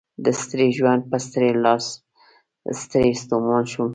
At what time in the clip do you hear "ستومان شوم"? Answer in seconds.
3.23-3.89